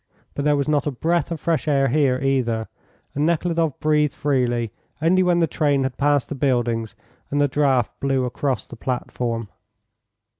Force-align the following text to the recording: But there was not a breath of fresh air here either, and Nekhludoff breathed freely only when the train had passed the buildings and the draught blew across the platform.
But 0.33 0.45
there 0.45 0.55
was 0.55 0.67
not 0.67 0.87
a 0.87 0.89
breath 0.91 1.29
of 1.29 1.39
fresh 1.39 1.67
air 1.67 1.89
here 1.89 2.17
either, 2.19 2.67
and 3.13 3.23
Nekhludoff 3.23 3.79
breathed 3.79 4.15
freely 4.15 4.71
only 4.99 5.21
when 5.21 5.41
the 5.41 5.45
train 5.45 5.83
had 5.83 5.95
passed 5.99 6.27
the 6.29 6.33
buildings 6.33 6.95
and 7.29 7.39
the 7.39 7.47
draught 7.47 7.91
blew 7.99 8.25
across 8.25 8.67
the 8.67 8.75
platform. 8.75 9.49